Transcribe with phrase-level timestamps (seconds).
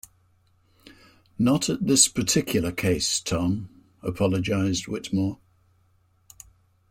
[1.37, 3.69] Not at this particular case, Tom,
[4.01, 5.37] apologized Whittemore.